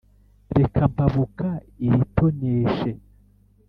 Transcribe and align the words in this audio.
reka 0.57 0.81
mpabuka 0.93 1.47
iritoneshe: 1.87 2.91